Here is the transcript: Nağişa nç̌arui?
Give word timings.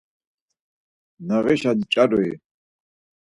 Nağişa 1.27 1.71
nç̌arui? 1.77 2.31